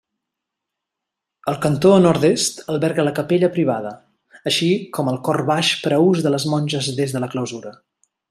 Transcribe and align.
El 1.51 1.57
cantó 1.65 1.91
nord-oest 2.05 2.63
alberga 2.75 3.05
la 3.07 3.13
capella 3.19 3.51
privada, 3.59 3.93
així 4.53 4.71
com 4.99 5.13
el 5.13 5.21
cor 5.29 5.41
baix 5.51 5.71
per 5.85 5.93
a 5.99 6.01
ús 6.07 6.25
de 6.29 6.33
les 6.37 6.51
monges 6.55 6.91
des 7.03 7.17
de 7.17 7.23
la 7.27 7.33
clausura. 7.37 7.77